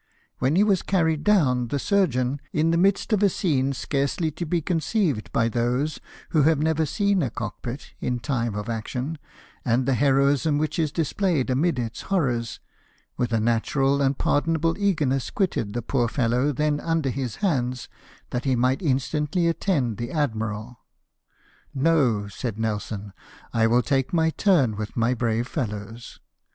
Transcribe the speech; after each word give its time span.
When 0.39 0.55
he 0.55 0.63
was 0.63 0.81
carried 0.81 1.23
down 1.23 1.67
the 1.67 1.77
surgeon— 1.77 2.41
in 2.53 2.71
the 2.71 2.77
midst 2.79 3.13
of 3.13 3.21
a 3.21 3.29
scene 3.29 3.71
scarcely 3.71 4.31
to 4.31 4.47
be 4.47 4.59
conceived 4.59 5.31
by 5.31 5.47
those 5.47 5.99
who 6.29 6.41
have 6.41 6.57
never 6.57 6.87
seen 6.87 7.21
a 7.21 7.29
cock 7.29 7.61
pit 7.61 7.91
in 7.99 8.17
time 8.19 8.55
of 8.55 8.67
action, 8.67 9.19
and 9.63 9.85
the 9.85 9.93
heroism 9.93 10.57
which 10.57 10.79
is 10.79 10.91
displayed 10.91 11.51
amid 11.51 11.77
its 11.77 12.01
horrors— 12.09 12.59
with 13.19 13.31
a 13.31 13.39
natural 13.39 14.01
and 14.01 14.17
pardonable 14.17 14.75
eagerness 14.79 15.29
quitted 15.29 15.73
the 15.73 15.83
poor 15.83 16.07
fellow 16.07 16.51
then 16.51 16.79
under 16.79 17.11
his 17.11 17.35
hands, 17.35 17.87
that 18.31 18.45
he 18.45 18.55
might 18.55 18.81
instantly 18.81 19.47
attend 19.47 19.97
the 19.97 20.09
admiral." 20.11 20.79
No!" 21.75 22.27
said 22.27 22.57
Nelson," 22.57 23.13
I 23.53 23.67
will 23.67 23.83
take 23.83 24.13
my 24.13 24.31
turn 24.31 24.77
with 24.77 24.97
my 24.97 25.13
brave 25.13 25.47
fellows." 25.47 26.19